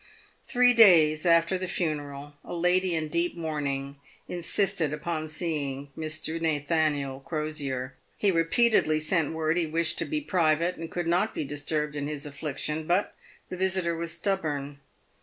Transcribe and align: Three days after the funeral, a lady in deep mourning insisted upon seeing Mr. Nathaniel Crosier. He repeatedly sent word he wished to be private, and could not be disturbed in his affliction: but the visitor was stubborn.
Three 0.43 0.73
days 0.73 1.27
after 1.27 1.59
the 1.59 1.67
funeral, 1.67 2.33
a 2.43 2.55
lady 2.55 2.95
in 2.95 3.07
deep 3.07 3.37
mourning 3.37 3.99
insisted 4.27 4.93
upon 4.93 5.27
seeing 5.27 5.91
Mr. 5.95 6.41
Nathaniel 6.41 7.19
Crosier. 7.19 7.93
He 8.17 8.31
repeatedly 8.31 8.99
sent 8.99 9.31
word 9.35 9.57
he 9.57 9.67
wished 9.67 9.99
to 9.99 10.05
be 10.05 10.19
private, 10.19 10.75
and 10.75 10.89
could 10.89 11.05
not 11.05 11.35
be 11.35 11.45
disturbed 11.45 11.95
in 11.95 12.07
his 12.07 12.25
affliction: 12.25 12.87
but 12.87 13.13
the 13.49 13.57
visitor 13.57 13.95
was 13.95 14.11
stubborn. 14.11 14.79